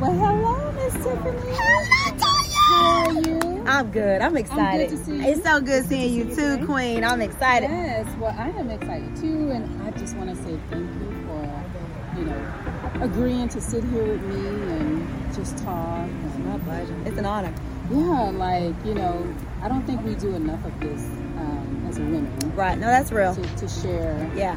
[0.00, 1.54] Well, hello, Miss Tiffany.
[1.54, 2.18] Hello,
[2.56, 3.64] How are you?
[3.66, 4.22] I'm good.
[4.22, 4.88] I'm excited.
[4.90, 5.22] to see you.
[5.22, 6.66] It's so good seeing you see you too.
[6.66, 7.04] Queen.
[7.04, 7.68] I'm excited.
[7.70, 12.18] Yes, well, I am excited too, and I just want to say thank you for,
[12.18, 16.08] you know, agreeing to sit here with me and just talk.
[16.26, 16.96] It's my pleasure.
[17.04, 17.52] It's an honor.
[17.90, 21.02] yeah, like you know, I don't think we do enough of this
[21.36, 22.26] um, as women
[22.56, 22.78] Right.
[22.78, 23.34] No, that's real.
[23.34, 24.56] to, to share, Yeah.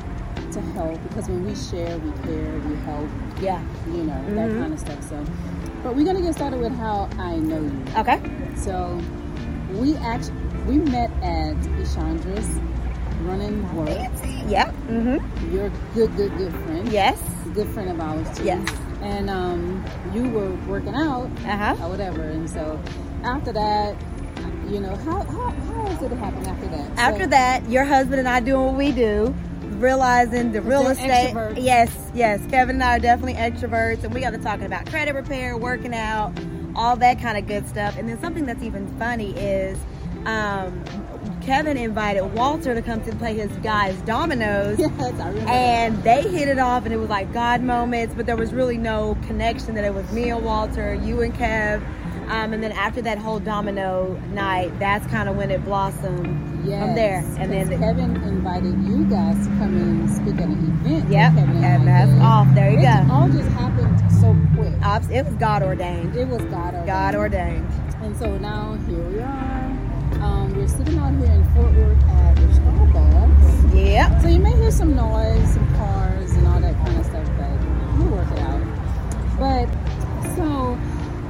[0.54, 3.10] to help, because when we share, we care, we help,
[3.42, 3.62] Yeah.
[3.92, 4.60] you know, that Mhm.
[4.62, 5.04] kind of stuff.
[5.10, 5.24] So,
[5.84, 7.84] but we're gonna get started with how I know you.
[7.98, 8.20] Okay.
[8.56, 9.00] So
[9.74, 12.48] we actually we met at Ishandra's
[13.26, 13.90] running work.
[14.48, 14.72] Yeah.
[14.90, 15.54] Mm-hmm.
[15.54, 16.90] You're a good, good, good friend.
[16.92, 17.20] Yes.
[17.54, 18.46] Good friend of ours too.
[18.46, 18.68] Yes.
[19.02, 21.76] And um, you were working out Uh huh.
[21.84, 22.22] or whatever.
[22.22, 22.80] And so
[23.24, 23.96] after that,
[24.70, 26.86] you know, how how, how is it happen after that?
[26.98, 29.34] After So- that, your husband and I doing what we do,
[29.76, 31.34] realizing the real estate.
[31.34, 31.64] extroverts.
[31.64, 32.42] Yes, yes.
[32.50, 35.94] Kevin and I are definitely extroverts, and we got to talking about credit repair, working
[35.94, 36.34] out,
[36.76, 37.98] all that kind of good stuff.
[37.98, 39.78] And then something that's even funny is.
[40.26, 40.84] Um,
[41.42, 45.40] Kevin invited Walter to come to play his guys dominoes, Yes, I remember.
[45.42, 45.50] that.
[45.50, 48.78] and they hit it off, and it was like God moments, but there was really
[48.78, 49.76] no connection.
[49.76, 51.82] That it was me and Walter, you and Kev,
[52.30, 56.84] um, and then after that whole domino night, that's kind of when it blossomed Yes,
[56.86, 57.20] from there.
[57.38, 61.10] And then the, Kevin invited you guys to come and speak at an event.
[61.12, 62.48] Yep, Kevin and, that's off.
[62.56, 63.14] There you it go.
[63.14, 64.74] all just happened so quick.
[64.86, 66.16] Ops- it was God ordained.
[66.16, 66.88] It was God ordained.
[66.88, 67.68] God ordained.
[68.02, 69.64] And so now here we are.
[70.22, 73.76] Um, we're sitting out here in Fort Worth at the Starbucks.
[73.76, 74.22] Yep.
[74.22, 77.98] So you may hear some noise, some cars, and all that kind of stuff, but
[77.98, 78.62] we'll work it out.
[79.40, 79.68] But
[80.36, 80.78] so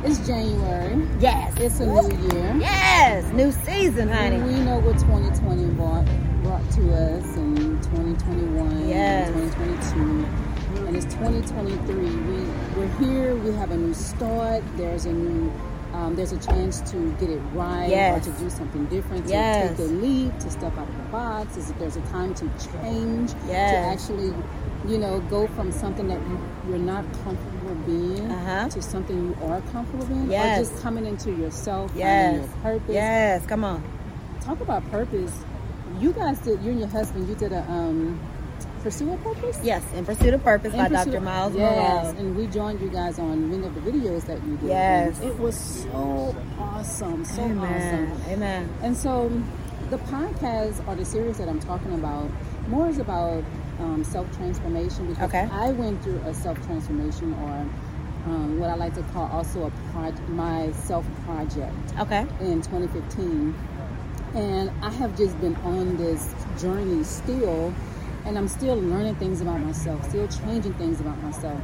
[0.05, 1.07] it's January.
[1.19, 1.53] Yes.
[1.59, 2.55] It's a new year.
[2.59, 3.31] Yes.
[3.33, 4.35] New season, honey.
[4.35, 6.05] And we know what 2020 brought,
[6.43, 9.29] brought to us in 2021 Yes.
[9.29, 10.85] and 2022.
[10.87, 11.95] And it's 2023.
[11.95, 12.43] We,
[12.77, 13.35] we're here.
[13.35, 14.63] We have a new start.
[14.75, 15.51] There's a new,
[15.93, 18.27] um, there's a chance to get it right Yes.
[18.27, 19.77] or to do something different, to Yes.
[19.77, 21.55] take a leap, to step out of the box.
[21.55, 24.33] There's, there's a time to change, to actually,
[24.87, 26.39] you know, go from something that you,
[26.69, 28.69] you're not comfortable being Uh-huh.
[28.69, 30.57] to something you are comfortable being, Yes.
[30.59, 32.31] or just coming into yourself, Yes.
[32.33, 33.45] finding your purpose Yes.
[33.45, 33.83] Come on.
[34.41, 35.31] talk about purpose.
[35.99, 36.61] You guys did.
[36.63, 37.29] You and your husband.
[37.29, 38.19] You did a um,
[38.83, 39.57] pursue a purpose.
[39.63, 39.81] Yes.
[39.95, 41.21] In Pursuit of Purpose In by Pursuit- Dr.
[41.21, 42.19] Myles Yes, Munroe.
[42.19, 44.69] and we joined you guys on many of the videos that you did.
[44.69, 45.19] Yes.
[45.21, 47.57] And it was so awesome, so Amen.
[48.11, 48.31] awesome.
[48.33, 48.69] Amen.
[48.83, 49.31] And so,
[49.89, 52.29] the podcast or the series that I'm talking about
[52.67, 53.43] more is about
[53.79, 55.47] um, self transformation because Okay.
[55.51, 57.65] I went through a self transformation or
[58.25, 62.21] um, what I like to call also a proj- my self project Okay.
[62.41, 63.53] in 2015
[64.35, 67.71] and i have just been on this journey still
[68.25, 71.59] and i'm still learning things about myself still changing things about myself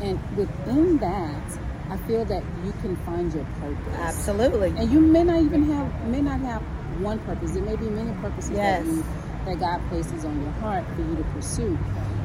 [0.00, 1.58] and within that
[1.90, 4.68] i feel that you can find your purpose Absolutely.
[4.76, 6.62] and you may not even have may not have
[7.00, 8.84] one purpose there may be many purposes Yes.
[8.84, 9.04] that you
[9.46, 11.78] that god places on your heart for you to pursue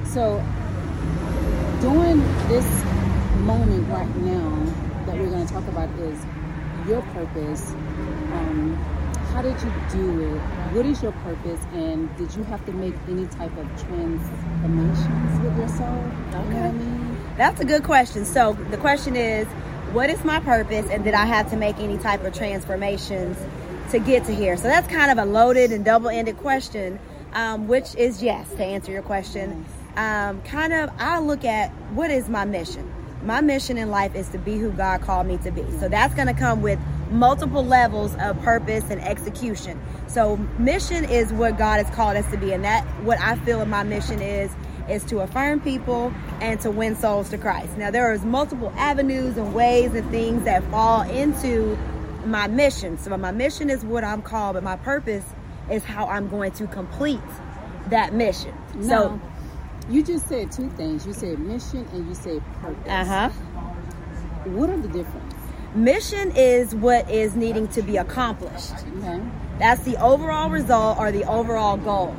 [0.05, 0.43] so
[1.81, 2.65] during this
[3.41, 4.49] moment right now
[5.05, 6.25] that we're going to talk about is
[6.87, 7.71] your purpose
[8.33, 8.77] um,
[9.35, 10.39] how did you do it
[10.73, 15.57] what is your purpose and did you have to make any type of transformations with
[15.57, 16.95] yourself you know what i mean
[17.37, 18.23] That's a good question.
[18.23, 19.45] So the question is,
[19.91, 23.37] what is my purpose, and did I have to make any type of transformations
[23.91, 24.55] to get to here?
[24.55, 26.97] So that's kind of a loaded and double-ended question,
[27.33, 29.65] um, which is yes to answer your question.
[29.97, 32.89] Um, kind of, I look at what is my mission.
[33.23, 35.69] My mission in life is to be who God called me to be.
[35.79, 36.79] So that's going to come with
[37.11, 39.81] multiple levels of purpose and execution.
[40.07, 43.61] So mission is what God has called us to be, and that what I feel
[43.61, 44.51] in my mission is
[44.89, 47.75] is to affirm people and to win souls to Christ.
[47.75, 51.75] Now there is multiple avenues and ways and things that fall into
[52.25, 52.97] my mission.
[52.99, 55.25] So my mission is what I'm called, but my purpose
[55.71, 57.19] is how I'm going to complete
[57.89, 58.53] that mission.
[58.75, 59.19] now
[59.89, 63.29] you just said two things you said mission and you said purpose uh-huh.
[64.49, 65.33] what are the difference
[65.75, 68.71] Mission is what is needing to be accomplished.
[68.97, 69.21] okay
[69.59, 72.15] That's the overall result or the overall goal.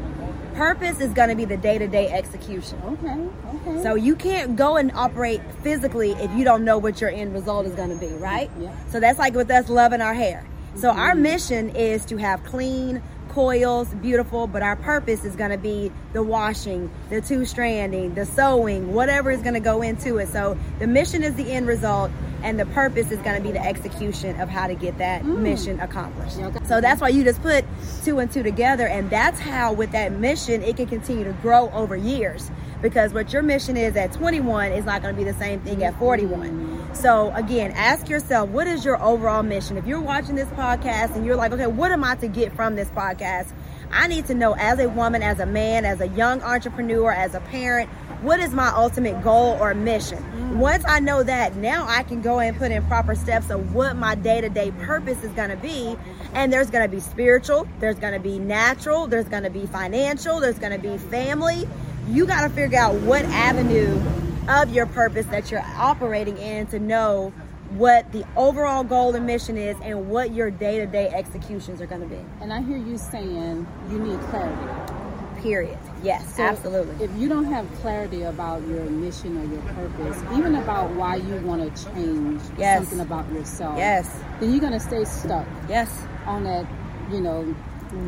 [0.54, 2.78] Purpose is going to be the day-to-day execution.
[2.84, 3.16] okay
[3.56, 7.32] okay So you can't go and operate physically if you don't know what your end
[7.34, 8.50] result is going to be, right?
[8.60, 8.74] Yeah.
[8.88, 10.46] So that's like with us loving our hair.
[10.74, 11.22] So our Mm-hmm.
[11.22, 16.22] mission is to have clean coils, beautiful, but our purpose is going to be the
[16.22, 20.28] washing, the two stranding, the sewing, whatever is going to go into it.
[20.28, 22.10] So the mission is the end result
[22.42, 25.80] and the purpose is going to be the execution of how to get that mission
[25.80, 26.38] accomplished.
[26.38, 26.54] Mm.
[26.56, 26.64] Okay.
[26.66, 27.64] So that's why you just put
[28.04, 31.70] two and two together and that's how with that mission it can continue to grow
[31.70, 32.50] over years.
[32.82, 35.82] because what your mission is at 21 is not going to be the same thing
[35.82, 36.94] at 41.
[36.94, 39.76] So again, ask yourself, what is your overall mission?
[39.76, 42.76] If you're watching this podcast and you're like, okay, what am I to get from
[42.76, 43.52] this podcast?
[43.90, 47.34] I need to know as a woman, as a man, as a young entrepreneur, as
[47.34, 47.88] a parent,
[48.22, 50.18] what is my ultimate goal or mission?
[50.18, 50.56] Mm.
[50.56, 53.96] Once I know that, now I can go and put in proper steps of what
[53.96, 55.96] my day to day purpose is going to be.
[56.32, 59.66] And there's going to be spiritual, there's going to be natural, there's going to be
[59.66, 61.68] financial, there's going to be family.
[62.08, 64.00] You got to figure out what avenue
[64.48, 67.32] of your purpose that you're operating in to know
[67.70, 72.06] what the overall goal and mission is and what your day-to-day executions are going to
[72.06, 77.04] be and i hear you saying you need clarity period yes so absolutely.
[77.04, 81.36] if you don't have clarity about your mission or your purpose even about why you
[81.38, 82.78] want to change yes.
[82.78, 84.20] something about yourself yes.
[84.40, 86.06] then you're going to stay stuck yes.
[86.26, 86.66] on that
[87.10, 87.54] you know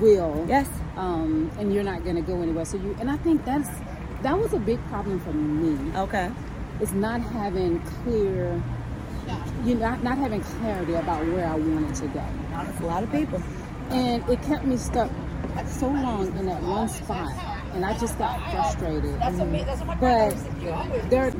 [0.00, 0.68] will yes.
[0.96, 2.64] um and you're not going to go anywhere.
[2.64, 3.68] So you and i think that's
[4.22, 5.96] that was a big problem for me.
[5.96, 6.30] Okay.
[6.80, 8.60] Is not having clear
[9.64, 12.24] you not not having clarity about where I wanted to go.
[12.50, 13.42] That's a lot of people.
[13.90, 15.10] And it kept me stuck
[15.66, 17.32] so long in that one spot,
[17.74, 19.18] and I just got frustrated.
[20.00, 20.30] But
[21.10, 21.32] there,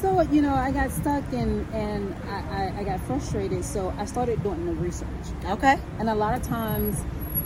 [0.00, 3.64] so you know, I got stuck and and I, I, I got frustrated.
[3.64, 5.08] So I started doing the research.
[5.44, 5.78] Okay.
[5.98, 7.02] And a lot of times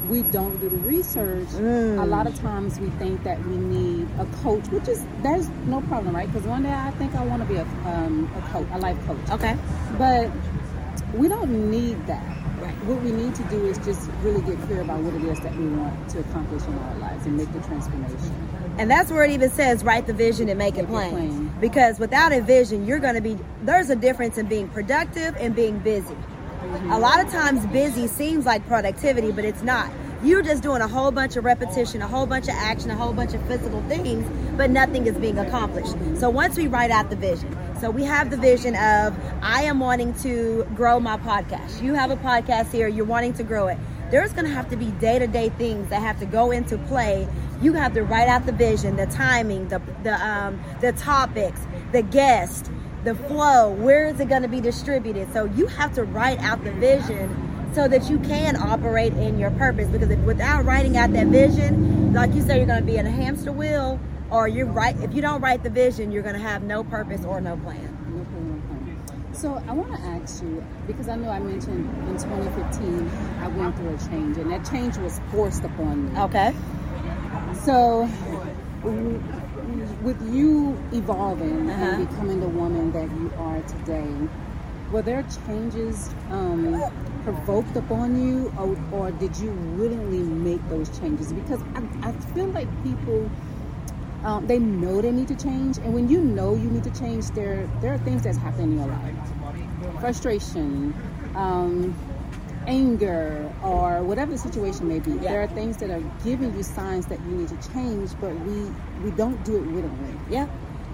[0.08, 2.02] we don't do the research, mm.
[2.02, 5.80] a lot of times we think that we need a coach, which is there's no
[5.82, 6.30] problem, right?
[6.30, 8.98] Because one day I think I want to be a, um, a coach, a life
[9.06, 9.30] coach.
[9.30, 9.56] Okay.
[9.98, 10.30] But
[11.14, 12.41] we don't need that.
[12.84, 15.56] What we need to do is just really get clear about what it is that
[15.56, 18.48] we want to accomplish in our lives and make the transformation.
[18.76, 21.06] And that's where it even says write the vision and make, make it, plain.
[21.06, 21.54] it plain.
[21.60, 25.54] Because without a vision, you're going to be there's a difference in being productive and
[25.54, 26.16] being busy.
[26.90, 29.90] A lot of times, busy seems like productivity, but it's not.
[30.22, 33.12] You're just doing a whole bunch of repetition, a whole bunch of action, a whole
[33.12, 34.24] bunch of physical things,
[34.56, 35.94] but nothing is being accomplished.
[36.18, 39.12] So once we write out the vision, so we have the vision of
[39.42, 41.82] I am wanting to grow my podcast.
[41.82, 43.76] You have a podcast here, you're wanting to grow it.
[44.12, 46.78] There's going to have to be day to day things that have to go into
[46.78, 47.26] play.
[47.60, 52.02] You have to write out the vision, the timing, the the um, the topics, the
[52.02, 52.70] guest
[53.02, 55.32] the flow, where is it going to be distributed?
[55.32, 59.50] So you have to write out the vision so that you can operate in your
[59.50, 59.88] purpose.
[59.88, 63.06] Because if, without writing out that vision, like you say, you're going to be in
[63.06, 63.98] a hamster wheel,
[64.32, 64.98] or you're right.
[65.02, 67.96] If you don't write the vision, you're going to have no purpose or no plan.
[68.08, 69.34] No plan.
[69.34, 73.76] So I want to ask you because I know I mentioned in 2015 I went
[73.76, 76.20] through a change, and that change was forced upon me.
[76.20, 76.54] Okay.
[77.64, 78.08] So
[80.02, 81.84] with you evolving uh-huh.
[81.84, 84.28] and becoming the woman that you are today,
[84.90, 86.82] were there changes um,
[87.24, 91.32] provoked upon you, or, or, did you willingly make those changes?
[91.32, 93.30] Because I, I feel like people.
[94.24, 97.30] Um, they know they need to change, and when you know you need to change,
[97.30, 100.94] there there are things that's happening in your life, frustration,
[101.34, 101.94] um,
[102.66, 105.12] anger or whatever the situation may be.
[105.12, 105.32] Yeah.
[105.32, 108.70] There are things that are giving you signs that you need to change, but we
[109.02, 110.14] we don't do it willingly.
[110.30, 110.46] Yeah.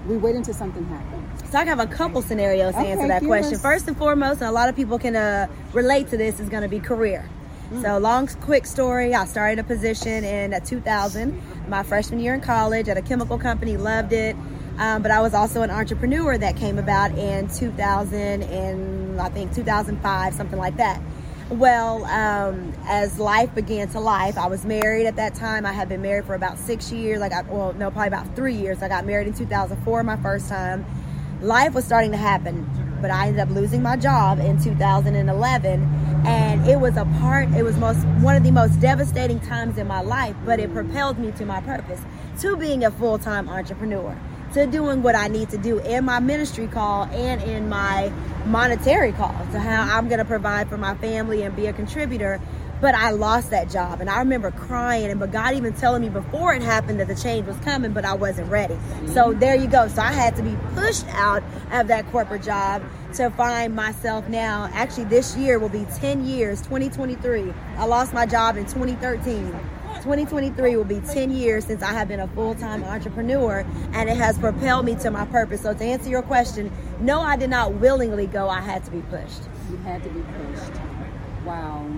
[0.07, 1.51] We wait until something happens.
[1.51, 3.55] So I have a couple scenarios to okay, answer that question.
[3.55, 3.63] Us.
[3.63, 6.63] First and foremost, and a lot of people can uh, relate to this, is going
[6.63, 7.29] to be career.
[7.70, 9.15] So long, quick story.
[9.15, 13.76] I started a position in 2000, my freshman year in college at a chemical company.
[13.76, 14.35] Loved it.
[14.79, 19.55] Um, but I was also an entrepreneur that came about in 2000 and I think
[19.55, 21.03] 2005, something like that.
[21.51, 25.67] Well, um, as life began to life, I was married at that time.
[25.67, 27.20] I had been married for about six years.
[27.20, 28.82] I got, well, no, probably about three years.
[28.82, 30.87] I got married in 2004, my first time.
[31.43, 32.67] Life was starting to happen,
[33.00, 35.82] but I ended up losing my job in 2011.
[36.26, 39.86] And it was a part, it was most one of the most devastating times in
[39.86, 42.00] my life, but it propelled me to my purpose,
[42.40, 44.17] to being a full time entrepreneur
[44.55, 48.10] to doing what I need to do in my ministry call and in my
[48.46, 52.40] monetary call to how I'm going to provide for my family and be a contributor.
[52.81, 56.08] But I lost that job and I remember crying and but God even telling me
[56.08, 58.75] before it happened that the change was coming, but I wasn't ready.
[58.75, 59.13] Mm-hmm.
[59.15, 59.89] So there you go.
[59.89, 61.43] So I had to be pushed out
[61.73, 62.82] of that corporate job
[63.15, 64.70] to find myself now.
[64.73, 67.53] Actually, this year will be 10 years, 2023.
[67.77, 69.58] I lost my job in 2013
[69.99, 74.17] 2023 will be 10 years since I have been a full time entrepreneur, and it
[74.17, 75.63] has propelled me to my purpose.
[75.63, 78.49] So, to answer your question, no, I did not willingly go.
[78.49, 79.43] I had to be pushed.
[79.70, 80.81] You had to be pushed.
[81.44, 81.91] Wow.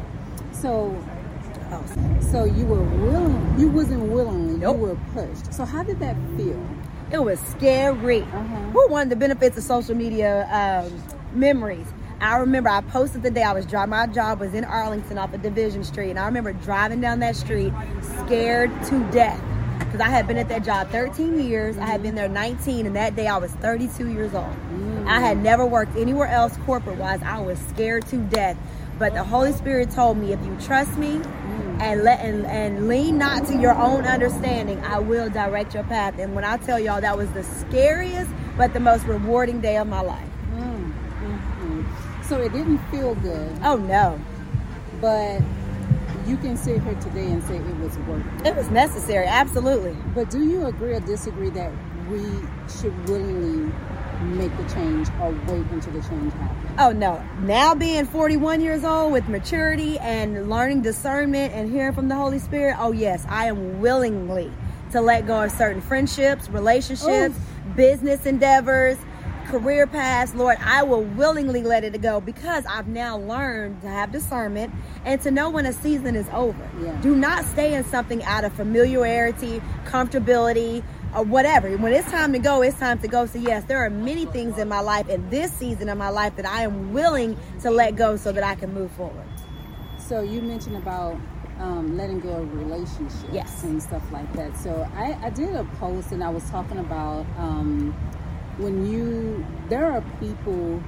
[0.61, 0.95] So,
[2.21, 3.59] so you were willing.
[3.59, 4.59] You wasn't willingly.
[4.59, 4.77] Nope.
[4.77, 5.55] You were pushed.
[5.55, 6.63] So, how did that feel?
[7.11, 8.21] It was scary.
[8.21, 8.57] Uh-huh.
[8.71, 11.03] Who wanted the benefits of social media um,
[11.33, 11.87] memories?
[12.21, 13.91] I remember I posted the day I was driving.
[13.91, 17.37] My job was in Arlington off of Division Street, and I remember driving down that
[17.37, 17.73] street,
[18.27, 19.43] scared to death,
[19.79, 21.79] because I had been at that job 13 years.
[21.79, 24.55] I had been there 19, and that day I was 32 years old.
[25.07, 27.23] I had never worked anywhere else corporate wise.
[27.23, 28.59] I was scared to death.
[29.01, 31.23] But the Holy Spirit told me, if you trust me
[31.81, 36.19] and let and, and lean not to your own understanding, I will direct your path.
[36.19, 39.89] And when I tell y'all that was the scariest but the most rewarding day of
[39.89, 40.29] my life.
[40.53, 40.93] Mm,
[41.23, 42.25] mm, mm.
[42.27, 44.21] So it didn't feel good, Oh no.
[45.01, 45.41] but
[46.27, 48.49] you can sit here today and say it was worth it.
[48.49, 49.97] It was necessary, absolutely.
[50.15, 51.73] But do you agree or disagree that
[52.11, 52.21] we
[52.69, 53.73] should willingly
[54.21, 56.71] make the change or wait until the change happens?
[56.79, 57.23] Oh no.
[57.41, 62.39] Now being 41 years old with maturity and learning discernment and hearing from the Holy
[62.39, 64.53] Spirit, oh yes, I am willingly
[64.93, 67.37] to let go of certain friendships, relationships,
[67.77, 68.99] business endeavors,
[69.47, 70.35] career paths.
[70.35, 74.73] Lord, I will willingly let it go because I've now learned to have discernment
[75.05, 76.71] and to know when a season is over.
[76.81, 76.97] Yeah.
[77.03, 80.83] Do not stay in something out of familiarity, comfortability,
[81.15, 81.71] or whatever.
[81.77, 83.27] When it's time to go, it's time to go.
[83.27, 86.37] So yes, there are many things in my life in this season of my life
[86.37, 89.27] that I am willing to let go so that I can move forward.
[89.99, 91.17] So you mentioned about
[91.59, 93.65] um, letting go of relationships Yes.
[93.65, 94.57] and stuff like that.
[94.57, 97.93] So I, I did a post and I was talking about um,
[98.59, 100.83] when you there are people,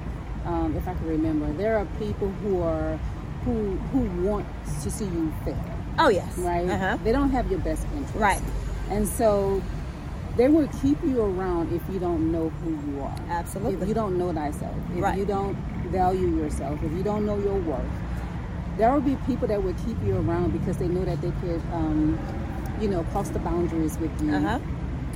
[0.45, 2.97] um, if I can remember, there are people who are
[3.45, 4.45] who who want
[4.83, 5.63] to see you fail,
[5.99, 6.37] Oh yes.
[6.37, 6.67] right?
[6.67, 6.97] Uh-huh.
[7.03, 8.41] They don't have your best interest, Right.
[8.89, 9.61] And so
[10.35, 13.15] they will keep you around if you don't know who you are.
[13.29, 13.81] Absolutely.
[13.81, 15.17] If you don't know thyself, if Right.
[15.17, 15.55] you don't
[15.91, 17.81] value yourself, if you don't know your worth,
[18.77, 21.61] there will be people that will keep you around because they know that they could,
[21.71, 22.17] um,
[22.81, 24.33] you know, cross the boundaries with you.
[24.33, 24.59] Uh-huh.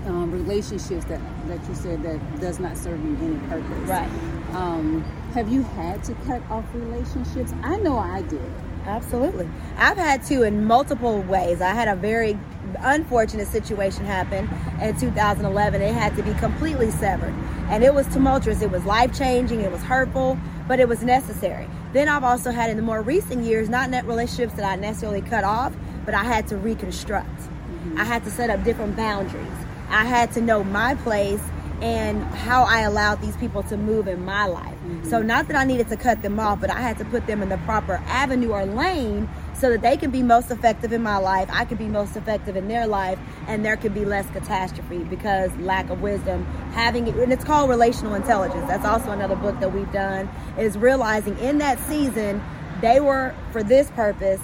[0.05, 3.89] Um, relationships that, that you said that does not serve you any purpose.
[3.89, 4.09] Right.
[4.53, 7.53] Um, have you had to cut off relationships?
[7.63, 8.39] I know I did.
[8.87, 9.49] Absolutely.
[9.77, 11.61] I've had to in multiple ways.
[11.61, 12.39] I had a very
[12.79, 14.49] unfortunate situation happen
[14.81, 15.81] in 2011.
[15.81, 17.33] It had to be completely severed.
[17.69, 18.61] And it was tumultuous.
[18.61, 19.61] It was life changing.
[19.61, 20.37] It was hurtful,
[20.69, 21.67] but it was necessary.
[21.91, 25.21] Then I've also had in the more recent years, not net relationships that I necessarily
[25.21, 25.75] cut off,
[26.05, 27.27] but I had to reconstruct.
[27.27, 27.97] Mm-hmm.
[27.99, 29.47] I had to set up different boundaries.
[29.89, 31.43] I had to know my place
[31.81, 34.77] and how I allowed these people to move in my life.
[35.03, 35.27] So mm-hmm.
[35.27, 37.49] not that I needed to cut them off, but I had to put them in
[37.49, 39.29] the proper avenue or lane
[39.59, 42.55] so that they can be most effective in my life, I could be most effective
[42.55, 43.17] in their life,
[43.47, 47.69] and there could be less catastrophe because lack of wisdom, having it, and it's called
[47.69, 48.67] relational intelligence.
[48.67, 50.29] That's also another book that we've done,
[50.59, 52.41] is realizing in that season
[52.81, 54.39] they were for this purpose,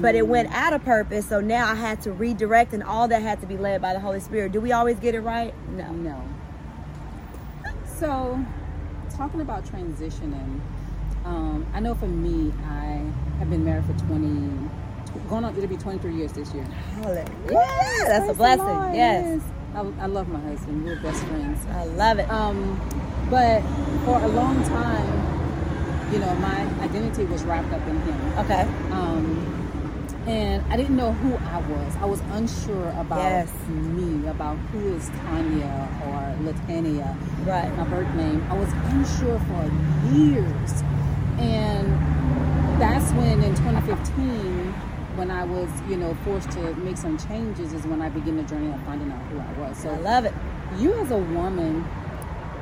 [0.00, 0.54] but it went mm.
[0.54, 1.26] out of purpose.
[1.26, 4.00] So now I had to redirect, and all that had to be led by the
[4.00, 4.52] Holy Spirit.
[4.52, 5.54] Do we always get it right?
[5.70, 5.90] No.
[5.92, 6.22] No.
[7.98, 8.38] So,
[9.16, 10.60] talking about transitioning,
[11.24, 13.02] um, I know for me, I
[13.40, 14.68] have been married for 20,
[15.28, 16.62] going on, it'll be 23 years this year.
[16.94, 17.24] Hallelujah.
[17.50, 18.64] Yes, that's a blessing.
[18.66, 19.42] Lord, Yes.
[19.74, 20.84] I, I love my husband.
[20.84, 21.66] We're best friends.
[21.72, 22.30] I love it.
[22.30, 22.78] Um,
[23.30, 23.62] but
[24.04, 28.38] for a long time, you know, my identity was wrapped up in him.
[28.38, 28.62] Okay.
[28.92, 29.47] Um,
[30.28, 31.96] and I didn't know who I was.
[32.00, 33.50] I was unsure about Yes.
[33.68, 37.16] me, about who is Tanya or Latania,
[37.46, 37.74] Right.
[37.76, 38.44] my birth name.
[38.50, 39.70] I was unsure for
[40.14, 40.82] years.
[41.38, 41.88] And
[42.80, 44.74] that's when in 2015,
[45.16, 48.42] when I was, you know, forced to make some changes, is when I began the
[48.44, 49.78] journey of finding out who I was.
[49.78, 50.34] So I love it.
[50.78, 51.82] you as a woman,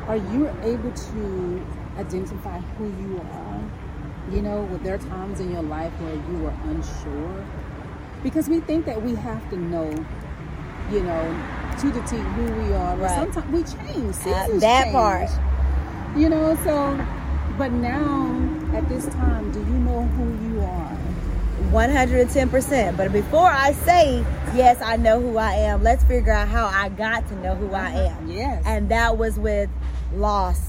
[0.06, 1.66] are you able to
[1.98, 3.60] identify who you are?
[4.32, 7.44] You know, were there times in your life where you were unsure?
[8.22, 9.88] Because we think that we have to know,
[10.90, 11.44] you know,
[11.80, 12.96] to the T who we are.
[12.96, 13.32] But Right.
[13.32, 14.16] sometimes we change.
[14.26, 14.92] Uh, that change.
[14.92, 15.30] part.
[16.16, 16.98] You know, so,
[17.56, 18.34] but now
[18.74, 20.96] at this time, do you know who you are?
[21.72, 22.96] 110%.
[22.96, 26.88] But before I say, yes, I know who I am, let's figure out how I
[26.88, 28.28] got to know who I am.
[28.28, 28.62] Yes.
[28.66, 29.68] And that was with
[30.14, 30.60] loss,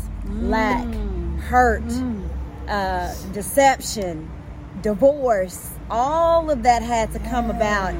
[0.41, 1.39] lack, Mm.
[1.39, 2.26] hurt, Mm.
[2.67, 4.29] Uh, deception,
[4.81, 5.71] divorce.
[5.89, 7.93] All of that had to come about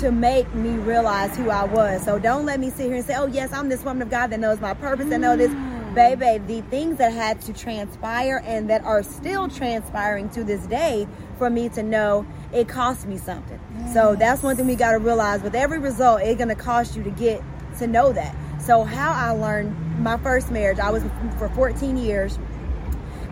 [0.00, 2.04] to make me realize who I was.
[2.04, 4.28] So don't let me sit here and say, oh, yes, I'm this woman of God
[4.28, 5.50] that knows my purpose, that know this.
[5.50, 5.72] Mm.
[5.94, 11.06] Baby, the things that had to transpire and that are still transpiring to this day
[11.36, 13.60] for me to know it cost me something.
[13.92, 15.42] So that's one thing we got to realize.
[15.42, 17.42] With every result, it's going to cost you to get
[17.78, 18.34] to know that.
[18.60, 21.02] So, how I learned my first marriage, I was
[21.36, 22.38] for 14 years.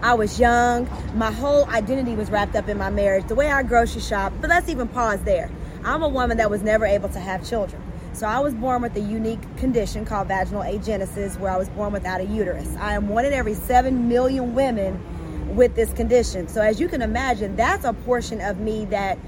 [0.02, 0.88] I was young.
[1.14, 4.32] My whole identity was wrapped up in my marriage, the way I grocery shop.
[4.40, 5.50] But let's even pause there.
[5.84, 7.82] I'm a woman that was never able to have children.
[8.14, 11.92] So I was born with a unique condition called vaginal agenesis, where I was born
[11.92, 12.74] without a uterus.
[12.76, 16.48] I am one in every seven million women with this condition.
[16.48, 19.18] So as you can imagine, that's a portion of me that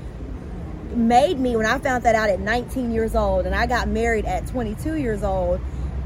[0.95, 4.25] made me when I found that out at 19 years old and I got married
[4.25, 5.61] at 22 years old.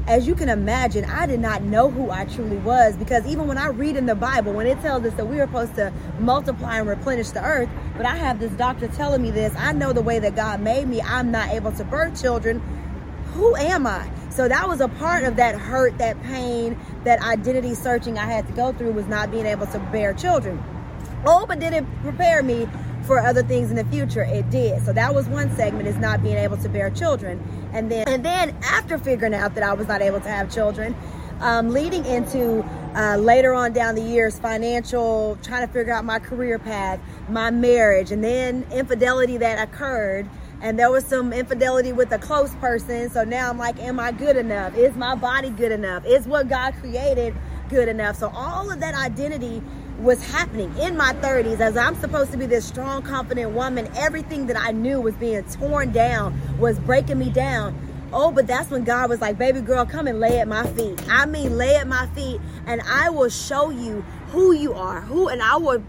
[0.07, 3.57] As you can imagine, I did not know who I truly was because even when
[3.57, 6.79] I read in the Bible, when it tells us that we are supposed to multiply
[6.79, 10.01] and replenish the earth, but I have this doctor telling me this, I know the
[10.01, 12.61] way that God made me, I'm not able to birth children.
[13.33, 14.09] Who am I?
[14.29, 18.47] So that was a part of that hurt, that pain, that identity searching I had
[18.47, 20.63] to go through was not being able to bear children.
[21.25, 22.69] Oh, but did it prepare me
[23.07, 24.83] for other things in the future it did.
[24.83, 27.41] So that was one segment is not being able to bear children.
[27.73, 30.95] And then and then after figuring out that i was not able to have children
[31.39, 32.63] um, leading into
[32.95, 36.99] uh, later on down the years financial trying to figure out my career path
[37.29, 40.29] my marriage and then infidelity that occurred.
[40.59, 43.09] And there was some infidelity with a close person.
[43.09, 44.75] So now i'm like am i good enough?
[44.75, 46.05] Is my body good enough?
[46.05, 47.35] Is what god created
[47.69, 48.17] good enough?
[48.17, 49.61] So all of that identity
[49.99, 53.89] was happening in my 30s as I'm supposed to be this strong, confident woman.
[53.95, 57.77] Everything that I knew was being torn down, was breaking me down.
[58.13, 61.01] Oh, but that's when God was like, baby girl, come and lay at my feet.
[61.09, 65.27] I mean, lay at my feet, and I will show you who you are, who,
[65.27, 65.83] and I will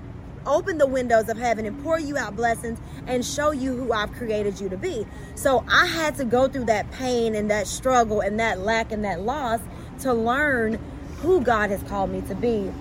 [0.47, 4.12] open the windows of heaven and pour you out blessings and show you who I've
[4.12, 5.07] created you to be.
[5.35, 9.05] So I had to go through that pain and that struggle and that lack and
[9.05, 9.61] that loss
[10.00, 10.79] to learn
[11.19, 12.73] who God has called me to be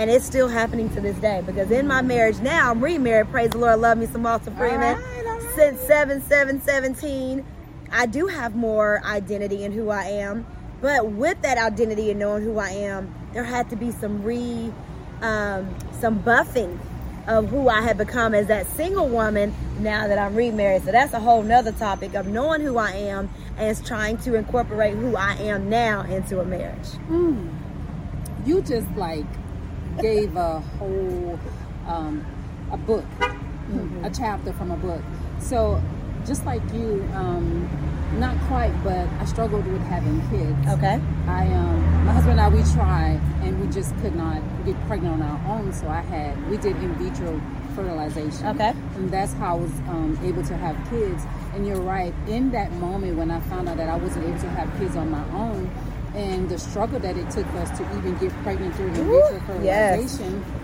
[0.00, 3.30] and it's still happening to this day because in my marriage now I'm remarried.
[3.30, 4.80] Praise the Lord, love me some Walter Freeman.
[4.80, 5.54] All right, all right.
[5.54, 7.44] Since seven seven seventeen,
[7.92, 10.46] I do have more identity in who I am.
[10.80, 14.72] But with that identity and knowing who I am, there had to be some re,
[15.20, 16.78] um, some buffing
[17.26, 20.82] of who I had become as that single woman now that I'm remarried.
[20.84, 23.28] So that's a whole nother topic of knowing who I am
[23.58, 26.88] and trying to incorporate who I am now into a marriage.
[27.10, 27.52] Mm.
[28.46, 29.26] You just like
[30.02, 31.38] gave a whole
[31.86, 32.24] um,
[32.72, 34.04] a book, mm-hmm.
[34.04, 35.02] a chapter from a book.
[35.40, 35.82] So
[36.26, 37.68] just like you, um,
[38.18, 40.68] not quite, but I struggled with having kids.
[40.68, 41.00] Okay.
[41.26, 45.20] I um, my husband and I we tried and we just could not get pregnant
[45.20, 45.72] on our own.
[45.72, 47.40] So I had we did in vitro
[47.74, 48.46] fertilization.
[48.48, 48.70] Okay.
[48.96, 51.24] And that's how I was um, able to have kids.
[51.54, 52.12] And you're right.
[52.26, 55.10] In that moment when I found out that I wasn't able to have kids on
[55.10, 55.70] my own,
[56.14, 60.44] and the struggle that it took us to even get pregnant through the vitro fertilization.
[60.44, 60.56] Yes.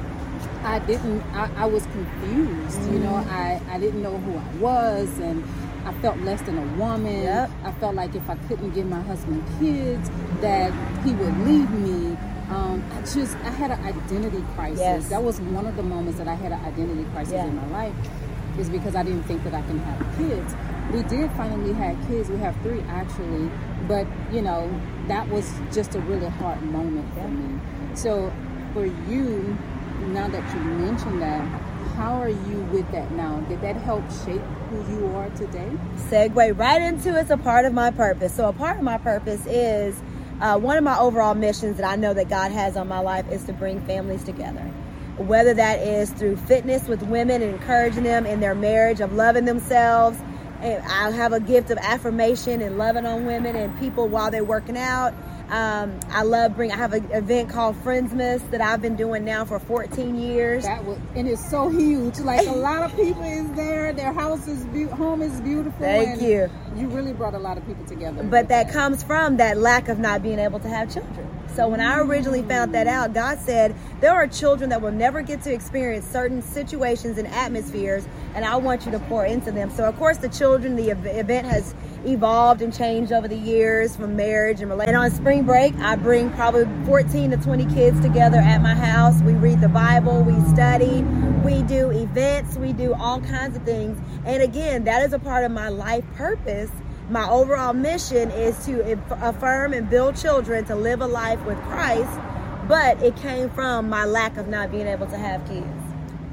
[0.65, 1.23] I didn't.
[1.33, 2.79] I, I was confused.
[2.81, 2.93] Mm.
[2.93, 3.71] You know, mm-hmm.
[3.71, 5.45] I I didn't know who I was, and
[5.85, 7.23] I felt less than a woman.
[7.23, 7.51] Yep.
[7.63, 10.73] I felt like if I couldn't give my husband kids, that
[11.05, 12.17] he would leave me.
[12.51, 14.81] Um, I just I had an identity crisis.
[14.81, 15.09] Yes.
[15.09, 17.47] That was one of the moments that I had an identity crisis yeah.
[17.47, 17.95] in my life,
[18.59, 20.55] is because I didn't think that I can have kids.
[20.93, 22.29] We did finally have kids.
[22.29, 23.51] We have three actually,
[23.87, 24.69] but you know
[25.09, 27.61] that was just a really hard moment for me.
[27.95, 28.33] So
[28.73, 29.57] for you,
[30.09, 31.41] now that you mentioned that,
[31.97, 33.41] how are you with that now?
[33.49, 35.71] Did that help shape who you are today?
[36.11, 38.35] Segue right into it's a part of my purpose.
[38.35, 39.97] So a part of my purpose is
[40.41, 43.31] uh, one of my overall missions that I know that God has on my life
[43.31, 44.61] is to bring families together.
[45.17, 49.47] Whether that is through fitness with women and encouraging them in their marriage of loving
[49.47, 50.19] themselves,
[50.63, 54.77] I have a gift of affirmation and loving on women and people while they're working
[54.77, 55.15] out.
[55.49, 56.73] Um, I love bring.
[56.73, 60.65] I have an event called Friendsmas that I've been doing now for 14 years.
[60.65, 62.19] That was, and it's so huge.
[62.19, 63.93] Like a lot of people is there.
[63.93, 65.79] Their house is be- home is beautiful.
[65.79, 66.51] Thank you.
[66.75, 68.25] You really brought a lot of people together.
[68.25, 71.26] But that, that comes from that lack of not being able to have children.
[71.57, 75.23] So when I originally found that out, God said there are children that will never
[75.23, 79.71] get to experience certain situations and atmospheres, and I want you to pour into them.
[79.71, 84.17] So of course, the children, the event has evolved and changed over the years from
[84.17, 85.03] marriage and relationships.
[85.03, 89.23] And on spring break, I bring probably 14 to 20 kids together at my house.
[89.23, 91.05] We read the Bible, we study,
[91.43, 93.99] we do events, we do all kinds of things.
[94.27, 96.71] And again, that is a part of my life purpose
[97.09, 102.19] my overall mission is to affirm and build children to live a life with Christ,
[102.67, 105.67] but it came from my lack of not being able to have kids.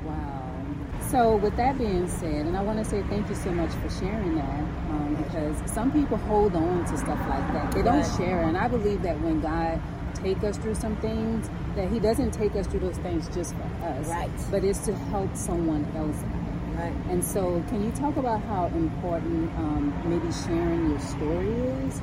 [0.03, 0.65] Wow.
[1.11, 3.89] So, with that being said, and I want to say thank you so much for
[3.99, 4.59] sharing that
[4.89, 7.71] um, because some people hold on to stuff like that.
[7.71, 8.17] They don't right.
[8.17, 8.41] share.
[8.41, 9.79] And I believe that when God
[10.15, 13.85] take us through some things, that He doesn't take us through those things just for
[13.85, 14.31] us, right?
[14.49, 16.17] But it's to help someone else
[16.75, 16.93] Right.
[17.09, 21.49] And so, can you talk about how important um, maybe sharing your story
[21.85, 22.01] is?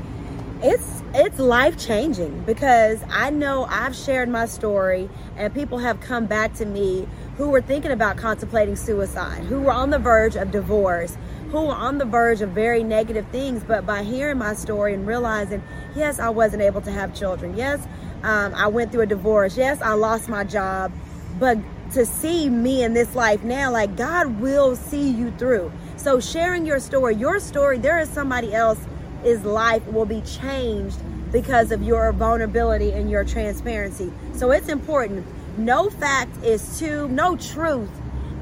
[0.63, 6.27] It's it's life changing because I know I've shared my story and people have come
[6.27, 10.51] back to me who were thinking about contemplating suicide, who were on the verge of
[10.53, 11.17] divorce,
[11.51, 15.07] who were on the verge of very negative things, but by hearing my story and
[15.07, 15.63] realizing,
[15.97, 17.57] yes, I wasn't able to have children.
[17.57, 17.85] Yes,
[18.23, 19.57] um, I went through a divorce.
[19.57, 20.93] Yes, I lost my job,
[21.41, 21.59] but
[21.93, 25.73] to see me in this life now, like God will see you through.
[25.97, 30.99] So sharing your story, your story, there is somebody else's life will be changed
[31.33, 34.13] because of your vulnerability and your transparency.
[34.35, 35.27] So it's important.
[35.59, 37.91] No fact is too, no truth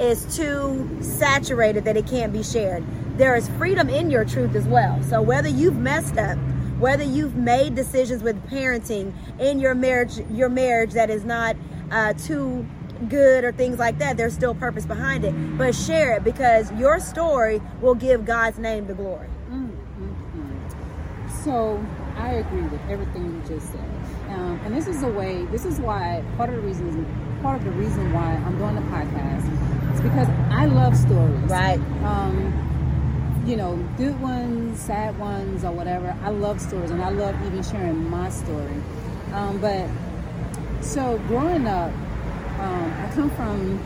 [0.00, 2.84] is too saturated that it can't be shared.
[3.18, 5.02] There is freedom in your truth as well.
[5.02, 6.38] So whether you've messed up,
[6.78, 11.56] whether you've made decisions with parenting in your marriage, your marriage that is not
[11.90, 12.64] uh, too
[13.08, 15.32] good or things like that, there's still purpose behind it.
[15.56, 19.28] But share it because your story will give God's name the glory.
[19.50, 21.42] Mm-hmm.
[21.44, 21.84] So
[22.16, 23.84] I agree with everything you just said.
[24.28, 27.06] Um, and this is a way, this is why part of the reason,
[27.42, 31.50] part of the reason why I'm doing the podcast is because I love stories.
[31.50, 31.78] Right.
[32.02, 32.64] Um,
[33.46, 36.14] you know, good ones, sad ones, or whatever.
[36.22, 38.82] I love stories, and I love even sharing my story.
[39.32, 39.88] Um, but
[40.82, 41.90] so growing up,
[42.61, 43.79] um, I come from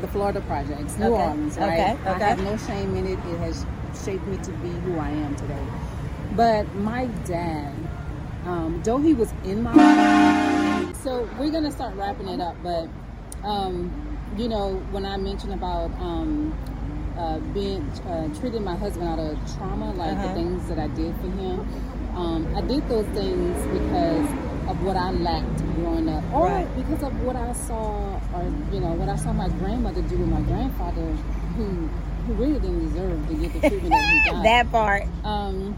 [0.00, 1.22] the Florida Projects, New Okay.
[1.22, 1.70] Orleans, right?
[1.72, 2.24] Okay, I okay.
[2.24, 3.18] have no shame in it.
[3.18, 3.66] It has
[4.04, 5.64] shaped me to be who I am today.
[6.36, 7.74] But my dad,
[8.46, 12.56] um, though he was in my life, so we're gonna start wrapping it up.
[12.62, 12.88] But
[13.44, 13.90] um,
[14.36, 16.54] you know, when I mentioned about um,
[17.18, 20.28] uh, being uh, treating my husband out of trauma, like Uh-huh.
[20.28, 21.60] the things that I did for him,
[22.14, 24.26] um, I did those things because
[24.70, 26.68] of what I lacked growing up, or Right.
[26.76, 30.28] because of what I saw, or you know, what I saw my grandmother do with
[30.28, 31.02] my grandfather,
[31.56, 31.88] who
[32.26, 35.04] who really didn't deserve to get the treatment that he got that part.
[35.24, 35.76] um,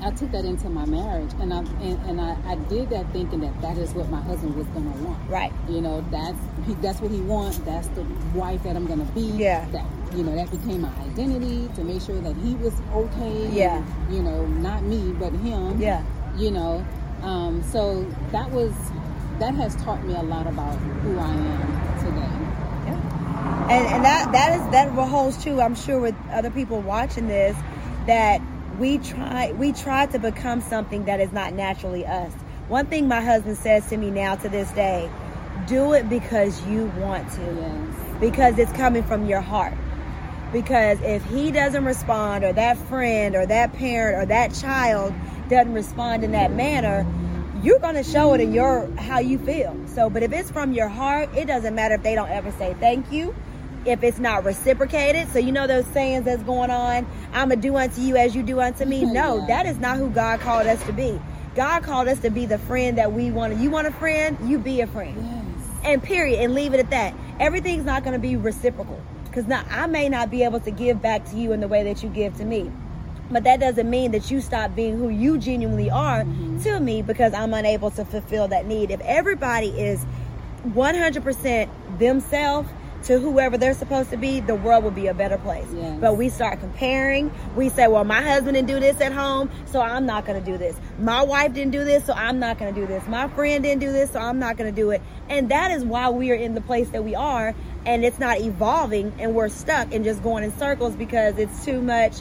[0.00, 3.40] I took that into my marriage, and I and, and I, I did that thinking
[3.40, 5.18] that that is what my husband was gonna want.
[5.28, 5.52] Right.
[5.68, 7.58] You know, that's he, that's what he wants.
[7.58, 9.22] That's the wife that I'm gonna be.
[9.22, 9.64] Yeah.
[9.72, 13.48] That you know that became my identity to make sure that he was okay.
[13.50, 13.78] Yeah.
[13.78, 15.80] and, you know, not me, but him.
[15.80, 16.02] Yeah.
[16.36, 16.84] You know,
[17.22, 18.72] um, so that was
[19.38, 22.48] that has taught me a lot about who I am today.
[23.70, 27.56] and and that that is that holds true i'm sure with other people watching this
[28.06, 28.40] that
[28.78, 32.32] we try we try to become something that is not naturally us
[32.68, 35.10] one thing my husband says to me now to this day
[35.66, 38.20] do it because you want to Yes.
[38.20, 39.74] because it's coming from your heart
[40.52, 45.12] because if he doesn't respond or that friend or that parent or that child
[45.48, 47.06] doesn't respond in that manner
[47.60, 49.76] you're going to show it in your how you feel.
[49.88, 52.74] So but if it's from your heart it doesn't matter if they don't ever say
[52.78, 53.34] thank you
[53.84, 55.28] if it's not reciprocated.
[55.32, 58.42] So you know those sayings that's going on i'm gonna do unto you as you
[58.42, 59.46] do unto me no Yeah.
[59.48, 61.20] that is not who god called us to be.
[61.56, 63.56] God called us to be the friend that we want.
[63.56, 64.38] You want a friend?
[64.48, 65.16] You be a friend.
[65.20, 65.80] Yes.
[65.84, 67.14] and period and leave it at that.
[67.40, 71.02] Everything's not going to be reciprocal because now i may not be able to give
[71.02, 72.70] back to you in the way that you give to me
[73.30, 76.60] but that doesn't mean that you stop being who you genuinely are mm-hmm.
[76.60, 80.04] to me because i'm unable to fulfill that need if everybody is
[80.66, 82.68] 100% themselves
[83.04, 85.66] to whoever they're supposed to be, the world will be a better place.
[85.72, 85.98] Yes.
[86.00, 87.32] But we start comparing.
[87.54, 90.44] We say, well, my husband didn't do this at home, so I'm not going to
[90.44, 90.76] do this.
[90.98, 93.06] My wife didn't do this, so I'm not going to do this.
[93.06, 95.00] My friend didn't do this, so I'm not going to do it.
[95.28, 97.54] And that is why we are in the place that we are,
[97.86, 101.80] and it's not evolving, and we're stuck and just going in circles because it's too
[101.80, 102.16] much.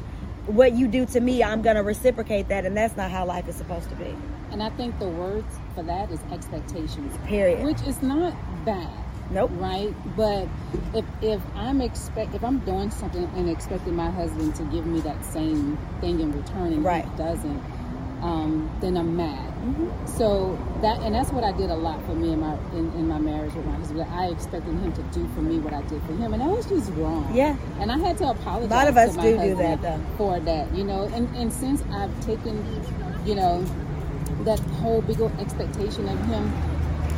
[0.48, 3.48] What you do to me, I'm going to reciprocate that, and that's not how life
[3.50, 4.16] is supposed to be.
[4.52, 7.18] And I think the words for that is expectations.
[7.26, 7.64] Period.
[7.64, 8.34] Which is not
[8.66, 8.90] bad.
[9.30, 9.52] Nope.
[9.56, 9.94] Right?
[10.16, 10.48] But
[10.94, 15.02] if if I'm expect if I'm doing something and expecting my husband to give me
[15.02, 17.04] that same thing in return and Right.
[17.04, 17.62] he doesn't,
[18.22, 19.54] um, then I'm mad.
[20.06, 23.08] So that and that's what I did a lot for me in my in, in
[23.08, 24.02] my marriage with my husband.
[24.12, 26.66] I expected him to do for me what I did for him, and that was
[26.66, 27.30] just wrong.
[27.34, 27.56] Yeah.
[27.80, 28.72] And I had to apologize.
[28.72, 30.00] A lot of us do do that, though.
[30.18, 32.64] For that, you know, and and since I've taken,
[33.26, 33.64] you know,
[34.44, 36.54] that whole big old expectation of him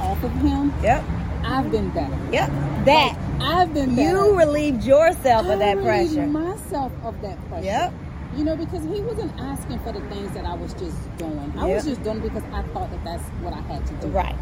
[0.02, 1.04] off of him, Yep.
[1.44, 2.18] I've been better.
[2.32, 2.50] Yep.
[2.86, 3.18] That.
[3.42, 4.18] I've been better.
[4.18, 6.28] You relieved yourself I of that relieved pressure.
[6.28, 7.66] myself of that pressure.
[7.66, 7.94] Yep.
[8.36, 11.54] You know, because he wasn't asking for the things that I was just doing.
[11.58, 14.08] I was just doing because I thought that that's what I had to do.
[14.08, 14.36] Right.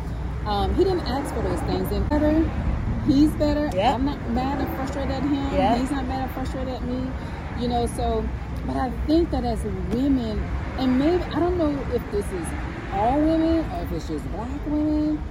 [0.45, 1.91] Um, he didn't ask for those things.
[1.91, 2.49] And better,
[3.05, 3.69] he's better.
[3.73, 3.95] Yep.
[3.95, 5.53] I'm not mad and frustrated at him.
[5.53, 5.77] Yep.
[5.79, 7.11] He's not mad and frustrated at me.
[7.59, 8.27] You know, so,
[8.65, 10.43] but I think that as women,
[10.77, 12.47] and maybe, I don't know if this is
[12.93, 15.21] all women or if it's just black women,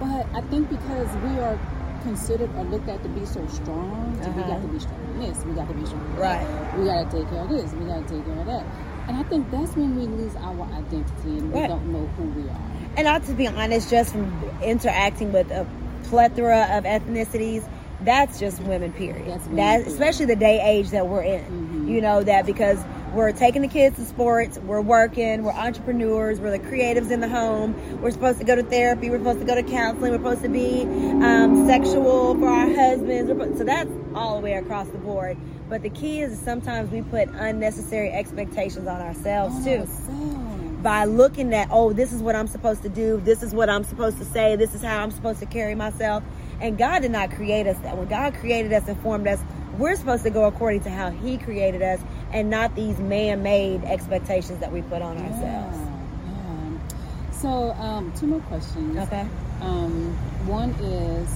[0.00, 1.58] but I think because we are
[2.02, 4.52] considered or looked at to be so strong, to we Uh-huh.
[4.54, 6.46] got to be strong in this, we got to be strong Right.
[6.46, 8.64] that, we got to take care of this, we got to take care of that.
[9.08, 11.68] And I think that's when we lose our identity and we Right.
[11.68, 12.56] don't know who we are.
[12.96, 14.32] And not to be honest, just from
[14.62, 15.66] interacting with a
[16.04, 17.62] plethora of ethnicities,
[18.04, 18.92] that's just women.
[18.92, 19.26] Period.
[19.26, 19.88] That's women, that, period.
[19.92, 21.44] especially the day age that we're in.
[21.44, 21.88] Mhm.
[21.88, 22.78] You know that because
[23.14, 27.28] we're taking the kids to sports, we're working, we're entrepreneurs, we're the creatives in the
[27.28, 28.00] home.
[28.02, 30.48] We're supposed to go to therapy, we're supposed to go to counseling, we're supposed to
[30.48, 33.58] be um, sexual for our husbands.
[33.58, 35.36] So that's all the way across the board.
[35.68, 40.82] But the key is sometimes we put unnecessary expectations on ourselves On too ourselves.
[40.82, 43.84] by looking at, oh, this is what I'm supposed to do, this is what I'm
[43.84, 46.22] supposed to say, this is how I'm supposed to carry myself.
[46.60, 47.96] And God did not create us that.
[47.96, 49.40] When God created us and formed us,
[49.78, 52.00] we're supposed to go according to how He created us
[52.32, 55.78] and not these man made expectations that we put on ourselves.
[55.78, 57.30] Yeah, yeah.
[57.32, 58.98] So, um, two more questions.
[58.98, 59.26] Okay.
[59.60, 60.14] Um,
[60.46, 61.34] one is,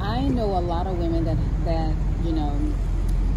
[0.00, 2.56] I know a lot of women that that you know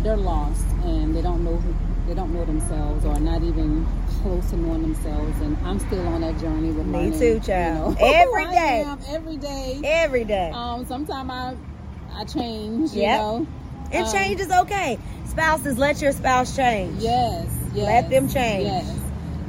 [0.03, 1.75] they're lost and they don't know who
[2.07, 3.85] they don't know themselves or not even
[4.21, 5.39] close to knowing themselves.
[5.41, 7.99] And I'm still on that journey with Me learning, too, you child.
[7.99, 8.83] know, Every day.
[8.85, 9.79] am every day.
[9.83, 10.51] Every day.
[10.53, 11.55] Um, sometimes I
[12.13, 12.91] I change.
[12.93, 13.19] You Yep.
[13.19, 13.47] know.
[13.91, 14.99] and um, change is okay.
[15.31, 17.01] Spouses, let your spouse change.
[17.01, 17.47] Yes.
[17.73, 17.85] Yes.
[17.87, 18.65] Let them change.
[18.65, 18.99] Yes.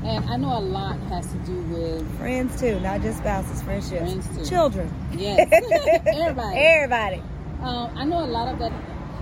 [0.04, 4.00] And I know a lot has to do with Friends too, not just spouses, friendships.
[4.00, 4.44] Friends, too.
[4.44, 4.94] Children.
[5.12, 5.48] yes,
[6.06, 6.56] everybody.
[6.56, 7.22] Everybody.
[7.62, 8.70] Um, I know a lot of that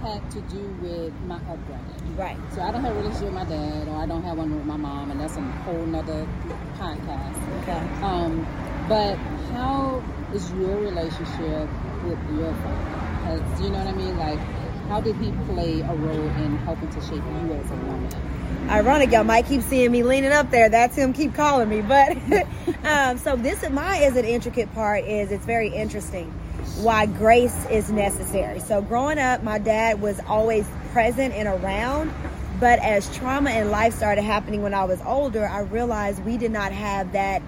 [0.03, 2.17] had to do with my upbringing.
[2.19, 2.37] Right.
[2.55, 4.67] So I don't have a relationship with my dad, or I don't have one with
[4.67, 6.29] my mom, and that's a whole nother
[6.77, 7.63] podcast.
[7.63, 8.05] Okay.
[8.05, 8.47] Um,
[8.87, 9.17] but
[9.53, 10.03] how
[10.35, 11.69] is your relationship
[12.05, 13.01] with your father?
[13.25, 14.19] Has, you know what I mean?
[14.19, 14.39] Like,
[14.91, 18.09] how did he play a role in helping to shape you as a woman?
[18.69, 20.69] Ironic, y'all might keep seeing me leaning up there.
[20.69, 21.81] That's him keep calling me.
[21.81, 22.17] But
[22.85, 26.27] um, so this is my is an intricate part is it's very interesting
[26.79, 28.59] why grace is necessary.
[28.59, 32.13] So growing up, my dad was always present and around.
[32.59, 36.51] But as trauma and life started happening when I was older, I realized we did
[36.51, 37.43] not have that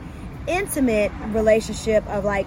[0.47, 2.47] intimate relationship of like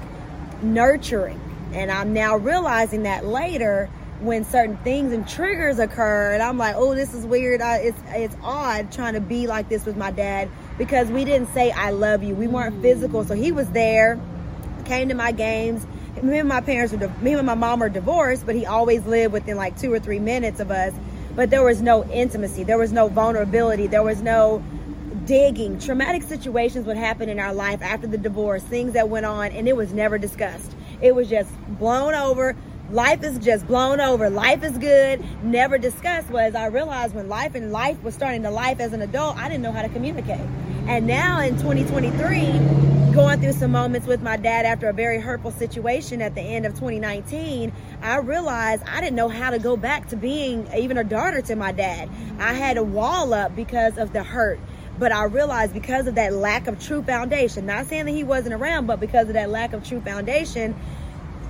[0.63, 1.41] nurturing.
[1.73, 3.89] And I'm now realizing that later
[4.21, 7.61] when certain things and triggers occur and I'm like, oh, this is weird.
[7.61, 11.53] I, it's it's odd trying to be like this with my dad because we didn't
[11.53, 12.33] say I love you.
[12.35, 13.23] We weren't physical.
[13.23, 14.19] So he was there,
[14.85, 15.85] came to my games.
[16.21, 19.33] Me and my parents were, me and my mom are divorced, but he always lived
[19.33, 20.93] within like two or three minutes of us.
[21.35, 22.63] But there was no intimacy.
[22.63, 23.87] There was no vulnerability.
[23.87, 24.63] There was no
[25.25, 25.79] digging.
[25.79, 29.67] Traumatic situations would happen in our life after the divorce, things that went on, and
[29.67, 30.73] it was never discussed.
[31.01, 32.55] It was just blown over.
[32.91, 34.29] Life is just blown over.
[34.29, 35.25] Life is good.
[35.43, 39.01] Never discussed was I realized when life and life was starting to life as an
[39.01, 40.45] adult, I didn't know how to communicate.
[40.87, 45.49] And now in 2023, going through some moments with my dad after a very hurtful
[45.49, 50.09] situation at the end of 2019, I realized I didn't know how to go back
[50.09, 52.07] to being even a daughter to my dad.
[52.37, 54.59] I had a wall up because of the hurt.
[54.97, 58.53] But I realized because of that lack of true foundation, not saying that he wasn't
[58.53, 60.73] around, but because of that lack of true foundation,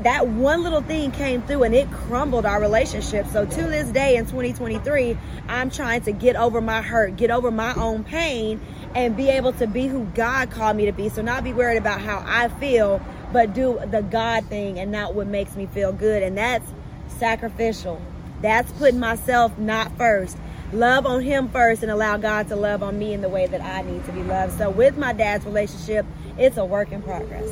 [0.01, 3.25] that one little thing came through and it crumbled our relationship.
[3.27, 7.49] So to this day in 2023, I'm trying to get over my hurt, get over
[7.49, 8.59] my own pain,
[8.93, 11.09] and be able to be who God called me to be.
[11.09, 15.15] So not be worried about how I feel, but do the God thing and not
[15.15, 16.23] what makes me feel good.
[16.23, 16.67] And that's
[17.07, 18.01] sacrificial.
[18.41, 20.37] That's putting myself not first.
[20.73, 23.61] Love on him first and allow God to love on me in the way that
[23.61, 24.57] I need to be loved.
[24.57, 26.05] So with my dad's relationship,
[26.37, 27.49] it's a work in progress.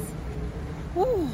[0.94, 1.30] Whew.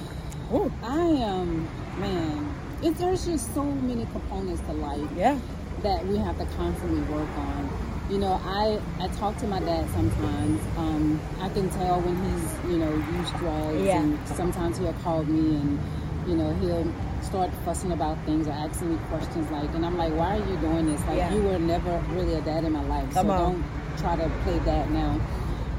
[0.53, 0.71] Ooh.
[0.83, 1.67] I am,
[1.99, 2.55] man.
[2.81, 5.37] It, there's just so many components to life Yeah.
[5.83, 7.69] that we have to constantly work on.
[8.09, 10.59] You know, I I talk to my dad sometimes.
[10.77, 14.01] Um, I can tell when he's you know used drugs, Yeah.
[14.01, 15.79] and sometimes he'll call me and
[16.27, 20.13] you know he'll start fussing about things or asking me questions like, and I'm like,
[20.13, 21.01] why are you doing this?
[21.05, 21.33] Like Yeah.
[21.33, 23.51] you were never really a dad in my life, Come so on.
[23.53, 23.63] don't
[23.99, 25.19] try to play that now.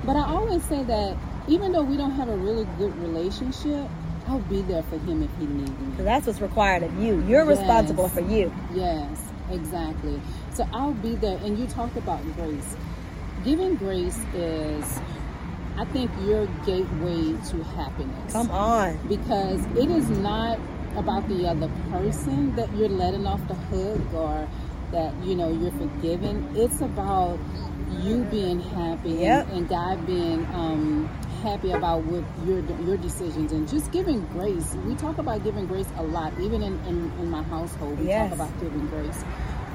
[0.04, 1.16] But I always say that
[1.48, 3.88] even though we don't have a really good relationship,
[4.30, 5.92] I'll be there for him if he needs me.
[5.96, 7.20] So that's what's required of you.
[7.26, 7.58] You're Yes.
[7.58, 8.52] responsible for you.
[8.72, 10.20] Yes, exactly.
[10.54, 11.36] So I'll be there.
[11.44, 12.76] And you talked about grace.
[13.44, 15.00] Giving grace is,
[15.76, 18.32] I think, your gateway to happiness.
[18.32, 18.98] Come on.
[19.08, 20.60] Because it is not
[20.96, 24.48] about the other person that you're letting off the hook or
[24.92, 26.48] that, you know, you're forgiven.
[26.54, 27.38] It's about
[28.00, 29.48] you being happy Yep.
[29.48, 31.08] and, and God being um,
[31.40, 34.74] happy about what your your decisions and just giving grace.
[34.86, 37.98] We talk about giving grace a lot, even in, in, in my household.
[37.98, 38.30] We Yes.
[38.30, 39.24] talk about giving grace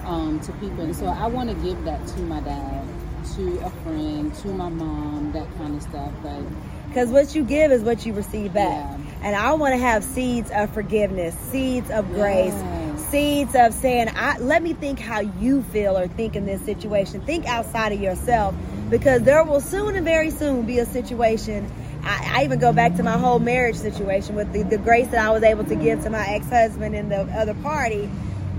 [0.05, 2.83] um, to people, and so I want to give that to my dad,
[3.35, 6.11] to a friend, to my mom, that kind of stuff.
[6.21, 6.41] But
[6.87, 8.69] Because what you give is what you receive back.
[8.69, 8.97] Yeah.
[9.23, 13.05] And I want to have seeds of forgiveness, seeds of grace, Yes.
[13.09, 17.21] seeds of saying, I, let me think how you feel or think in this situation.
[17.21, 18.53] Think outside of yourself
[18.89, 21.71] because there will soon and very soon be a situation.
[22.03, 25.25] I, I even go back to my whole marriage situation with the, the grace that
[25.25, 28.09] I was able to give to my ex husband and the other party.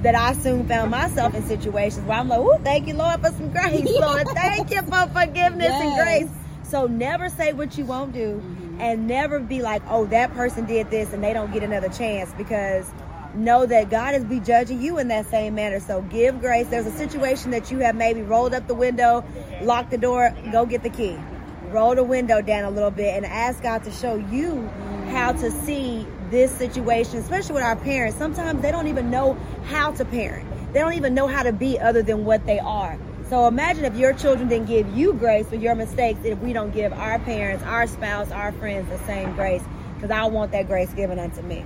[0.03, 3.31] That I soon found myself in situations where I'm like, "Oh, thank you, Lord, for
[3.33, 4.27] some grace, Lord.
[4.35, 6.29] Thank you for forgiveness and grace."
[6.65, 8.81] So never say what you won't do Mhm.
[8.81, 12.31] and never be like, oh, that person did this and they don't get another chance
[12.37, 12.87] because
[13.37, 15.81] know that God is be judging you in that same manner.
[15.81, 16.66] So give grace.
[16.68, 19.25] There's a situation that you have maybe rolled up the window,
[19.62, 21.18] locked the door, go get the key.
[21.70, 24.66] Roll the window down a little bit and ask God to show you
[25.11, 28.16] how to see this situation, especially with our parents.
[28.16, 30.49] Sometimes they don't even know how to parent.
[30.72, 32.99] They don't even know how to be other than what they are.
[33.29, 36.72] So imagine if your children didn't give you grace for your mistakes, if we don't
[36.72, 39.62] give our parents, our spouse, our friends the same grace,
[39.94, 41.64] because I want that grace given unto me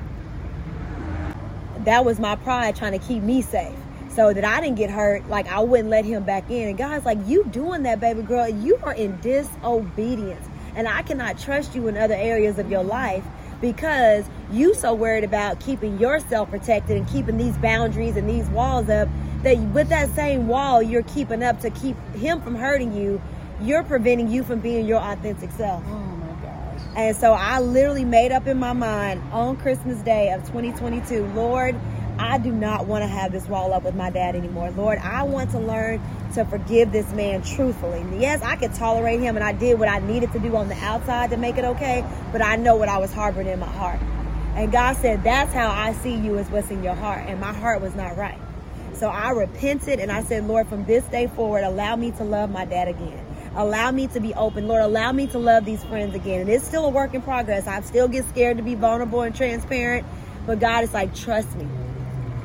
[1.84, 3.76] that was my pride trying to keep me safe
[4.10, 5.28] so that I didn't get hurt.
[5.28, 6.68] Like I wouldn't let him back in.
[6.68, 10.46] And God's like, you doing that, baby girl, you are in disobedience.
[10.74, 13.24] And I cannot trust you in other areas of your life
[13.60, 18.88] because you so worried about keeping yourself protected and keeping these boundaries and these walls
[18.88, 19.08] up
[19.42, 23.20] that with that same wall you're keeping up to keep him from hurting you,
[23.60, 25.84] you're preventing you from being your authentic self.
[25.84, 26.09] Gosh.
[26.96, 31.76] And so I literally made up in my mind on Christmas Day of 2022, Lord,
[32.18, 34.70] I do not want to have this wall up with my dad anymore.
[34.72, 36.02] Lord, I want to learn
[36.34, 38.04] to forgive this man truthfully.
[38.18, 40.74] Yes, I could tolerate him and I did what I needed to do on the
[40.74, 44.00] outside to make it okay, but I know what I was harboring in my heart.
[44.54, 47.24] And God said, That's how I see you is what's in your heart.
[47.26, 48.38] And my heart was not right.
[48.94, 52.50] So I repented and I said, Lord, from this day forward, allow me to love
[52.50, 53.24] my dad again.
[53.56, 54.68] Allow me to be open.
[54.68, 56.42] Lord, allow me to love these friends again.
[56.42, 57.66] And it's still a work in progress.
[57.66, 60.06] I still get scared to be vulnerable and transparent.
[60.46, 61.68] But God is like, trust me.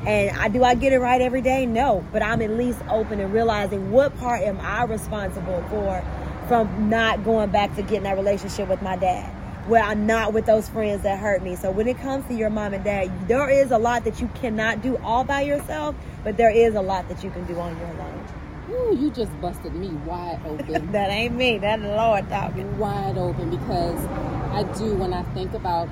[0.06, 1.66] And I do I get it right every day?
[1.66, 6.04] No, but I'm at least open and realizing what part am I responsible for
[6.46, 9.28] from not going back to getting that relationship with my dad,
[9.68, 11.56] where I'm not with those friends that hurt me.
[11.56, 14.30] So when it comes to your mom and dad, there is a lot that you
[14.34, 17.76] cannot do all by yourself, but there is a lot that you can do on
[17.76, 18.25] your own.
[18.70, 20.92] Ooh, you just busted me wide open.
[20.92, 21.58] that ain't me.
[21.58, 22.78] That the Lord talking.
[22.78, 24.04] Wide open because
[24.52, 25.88] I do when I think about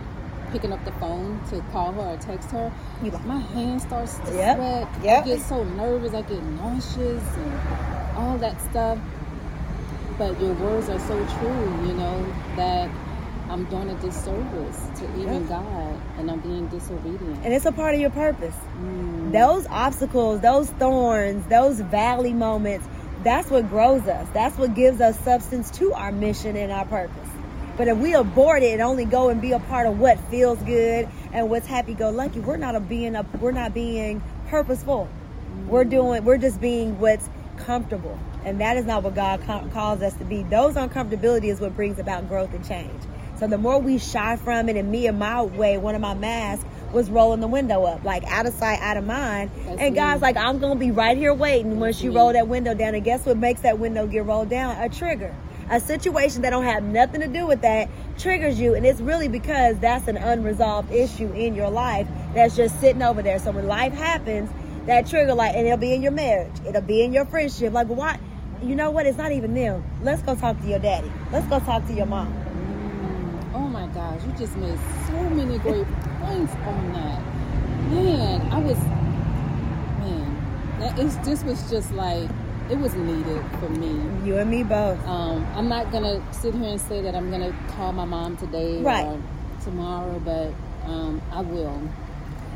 [0.53, 2.73] picking up the phone to call her or text her,
[3.25, 4.57] my hand starts to Yep.
[4.57, 4.89] sweat.
[5.03, 5.25] Yep.
[5.25, 6.15] I get so nervous.
[6.15, 8.99] I get nauseous and all that stuff.
[10.19, 12.25] But your words are so true, you know,
[12.57, 12.89] that
[13.51, 15.49] I'm doing a disservice to even Yep.
[15.49, 17.41] God and I'm being disobedient.
[17.45, 18.55] And it's a part of your purpose.
[18.81, 19.33] Mm.
[19.33, 22.87] Those obstacles, those thorns, those valley moments,
[23.23, 24.27] that's what grows us.
[24.33, 27.29] That's what gives us substance to our mission and our purpose.
[27.77, 30.59] But if we abort it and only go and be a part of what feels
[30.63, 35.09] good and what's happy go lucky, we're not a being a, we're not being purposeful.
[35.67, 38.19] We're doing we're just being what's comfortable.
[38.45, 40.43] And that is not what God ca- calls us to be.
[40.45, 43.01] Those uncomfortability is what brings about growth and change.
[43.39, 46.15] So the more we shy from it, and me in my way, one of my
[46.15, 49.51] masks was rolling the window up, like out of sight, out of mind.
[49.67, 50.27] That's and God's me.
[50.29, 52.17] like, I'm gonna be right here waiting once you me.
[52.17, 52.95] roll that window down.
[52.95, 54.77] And guess what makes that window get rolled down?
[54.81, 55.35] A trigger.
[55.71, 59.29] A situation that don't have nothing to do with that triggers you, and it's really
[59.29, 63.39] because that's an unresolved issue in your life that's just sitting over there.
[63.39, 64.51] So when life happens,
[64.87, 67.73] that trigger like, and it'll be in your marriage, it'll be in your friendship.
[67.73, 68.19] Like, why?
[68.63, 69.07] You know what?
[69.07, 69.83] It's not even them.
[70.03, 71.11] Let's go talk to your daddy.
[71.33, 72.44] Let's go talk to your mom.
[73.55, 75.87] Oh my gosh, you just made so many great
[76.21, 77.23] points on that.
[77.91, 78.79] Man, I was,
[80.01, 82.29] man, that is, this was just like,
[82.71, 84.27] it was needed for me.
[84.27, 84.99] You and me both.
[85.07, 88.81] Um, I'm not gonna sit here and say that I'm gonna call my mom today
[88.83, 89.05] Right.
[89.07, 89.21] or
[89.63, 90.53] tomorrow, but
[90.87, 91.81] um, I will.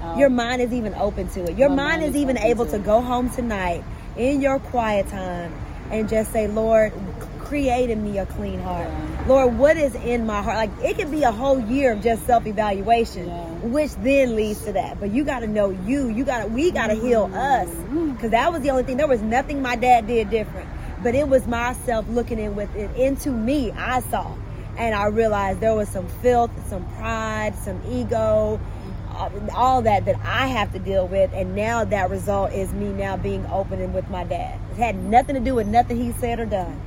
[0.03, 1.59] I'll- Your mind is even open to it.
[1.59, 3.85] Your mind mind is is even able to to go home tonight
[4.17, 5.53] in your quiet time
[5.93, 6.93] and just say, Lord,
[7.41, 8.89] create in me a clean heart.
[8.89, 9.18] Yeah.
[9.29, 10.57] Lord, what is in my heart?
[10.57, 13.45] Like it could be a whole year of just self evaluation, Yeah.
[13.61, 14.99] which then leads to that.
[14.99, 16.09] But you got to know you.
[16.09, 17.69] You got to, we got to heal us.
[17.69, 18.13] Mm-hmm.
[18.13, 18.97] Because that was the only thing.
[18.97, 20.67] There was nothing my dad did different.
[21.03, 23.71] But it was myself looking in with it into me.
[23.73, 24.35] I saw.
[24.79, 28.59] And I realized there was some filth, some pride, some ego,
[29.11, 31.33] uh, all that that I have to deal with.
[31.35, 34.59] And now that result is me now being open and with my dad.
[34.71, 36.81] It had nothing to do with nothing he said or done.